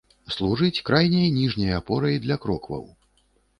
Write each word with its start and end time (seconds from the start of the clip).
Служыць 0.35 0.83
крайняй 0.87 1.29
ніжняй 1.35 1.71
апорай 1.81 2.19
для 2.25 2.41
крокваў. 2.47 2.83